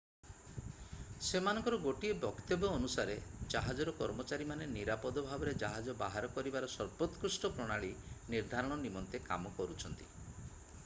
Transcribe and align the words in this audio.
ସେମାନଙ୍କର 1.25 1.77
ଗୋଟିଏ 1.81 2.13
ବକ୍ତବ୍ୟ 2.21 2.69
ଅନୁସାରେ 2.77 3.17
ଜାହାଜର 3.55 3.93
କର୍ମଚାରୀମାନେ 3.99 4.69
ନିରାପଦ 4.71 5.23
ଭାବରେ 5.27 5.53
ଜାହାଜ 5.63 5.95
ବାହାର 5.99 6.31
କରିବାର 6.37 6.71
ସର୍ବୋତ୍କୃଷ୍ଟ 6.77 7.51
ପ୍ରଣାଳୀ 7.59 7.91
ନିର୍ଦ୍ଧାରଣ 8.35 8.79
ନିମନ୍ତେ 8.87 9.21
କାମ 9.29 9.53
କରୁଛନ୍ତି 9.61 10.09